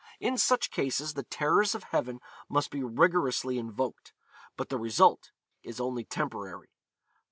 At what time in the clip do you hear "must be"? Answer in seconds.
2.49-2.81